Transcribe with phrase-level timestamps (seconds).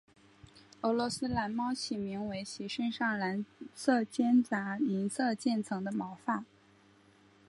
[0.81, 6.43] 俄罗斯蓝猫起名为其身上蓝色间杂银色渐层的毛发。